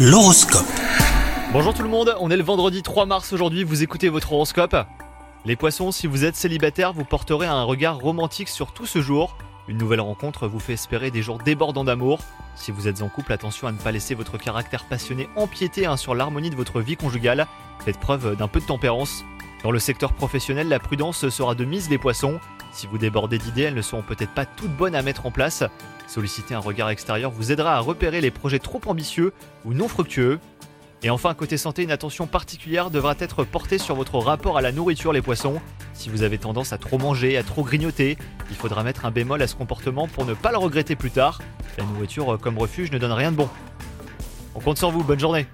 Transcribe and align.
L'horoscope. 0.00 0.64
Bonjour 1.52 1.74
tout 1.74 1.82
le 1.82 1.88
monde, 1.88 2.14
on 2.20 2.30
est 2.30 2.36
le 2.36 2.44
vendredi 2.44 2.84
3 2.84 3.04
mars 3.04 3.32
aujourd'hui, 3.32 3.64
vous 3.64 3.82
écoutez 3.82 4.08
votre 4.08 4.32
horoscope. 4.32 4.76
Les 5.44 5.56
poissons, 5.56 5.90
si 5.90 6.06
vous 6.06 6.24
êtes 6.24 6.36
célibataire, 6.36 6.92
vous 6.92 7.02
porterez 7.02 7.48
un 7.48 7.64
regard 7.64 7.98
romantique 7.98 8.48
sur 8.48 8.70
tout 8.70 8.86
ce 8.86 9.00
jour. 9.00 9.36
Une 9.66 9.76
nouvelle 9.76 10.00
rencontre 10.00 10.46
vous 10.46 10.60
fait 10.60 10.74
espérer 10.74 11.10
des 11.10 11.20
jours 11.20 11.38
débordants 11.38 11.82
d'amour. 11.82 12.20
Si 12.54 12.70
vous 12.70 12.86
êtes 12.86 13.02
en 13.02 13.08
couple, 13.08 13.32
attention 13.32 13.66
à 13.66 13.72
ne 13.72 13.78
pas 13.78 13.90
laisser 13.90 14.14
votre 14.14 14.38
caractère 14.38 14.84
passionné 14.84 15.28
empiéter 15.34 15.86
hein, 15.86 15.96
sur 15.96 16.14
l'harmonie 16.14 16.50
de 16.50 16.56
votre 16.56 16.80
vie 16.80 16.96
conjugale. 16.96 17.48
Faites 17.84 17.98
preuve 17.98 18.36
d'un 18.36 18.46
peu 18.46 18.60
de 18.60 18.66
tempérance. 18.66 19.24
Dans 19.64 19.72
le 19.72 19.80
secteur 19.80 20.12
professionnel, 20.12 20.68
la 20.68 20.78
prudence 20.78 21.28
sera 21.28 21.56
de 21.56 21.64
mise 21.64 21.90
les 21.90 21.98
poissons. 21.98 22.38
Si 22.78 22.86
vous 22.86 22.96
débordez 22.96 23.38
d'idées, 23.38 23.62
elles 23.62 23.74
ne 23.74 23.82
seront 23.82 24.02
peut-être 24.02 24.30
pas 24.30 24.46
toutes 24.46 24.70
bonnes 24.70 24.94
à 24.94 25.02
mettre 25.02 25.26
en 25.26 25.32
place. 25.32 25.64
Solliciter 26.06 26.54
un 26.54 26.60
regard 26.60 26.90
extérieur 26.90 27.32
vous 27.32 27.50
aidera 27.50 27.74
à 27.74 27.80
repérer 27.80 28.20
les 28.20 28.30
projets 28.30 28.60
trop 28.60 28.80
ambitieux 28.86 29.32
ou 29.64 29.74
non 29.74 29.88
fructueux. 29.88 30.38
Et 31.02 31.10
enfin, 31.10 31.34
côté 31.34 31.56
santé, 31.56 31.82
une 31.82 31.90
attention 31.90 32.28
particulière 32.28 32.90
devra 32.90 33.16
être 33.18 33.42
portée 33.42 33.78
sur 33.78 33.96
votre 33.96 34.16
rapport 34.18 34.56
à 34.56 34.60
la 34.60 34.70
nourriture, 34.70 35.12
les 35.12 35.22
poissons. 35.22 35.60
Si 35.92 36.08
vous 36.08 36.22
avez 36.22 36.38
tendance 36.38 36.72
à 36.72 36.78
trop 36.78 36.98
manger, 36.98 37.36
à 37.36 37.42
trop 37.42 37.64
grignoter, 37.64 38.16
il 38.48 38.54
faudra 38.54 38.84
mettre 38.84 39.06
un 39.06 39.10
bémol 39.10 39.42
à 39.42 39.48
ce 39.48 39.56
comportement 39.56 40.06
pour 40.06 40.24
ne 40.24 40.34
pas 40.34 40.52
le 40.52 40.58
regretter 40.58 40.94
plus 40.94 41.10
tard. 41.10 41.40
La 41.78 41.84
nourriture 41.84 42.38
comme 42.40 42.58
refuge 42.58 42.92
ne 42.92 42.98
donne 42.98 43.10
rien 43.10 43.32
de 43.32 43.38
bon. 43.38 43.48
On 44.54 44.60
compte 44.60 44.78
sur 44.78 44.92
vous, 44.92 45.02
bonne 45.02 45.18
journée 45.18 45.48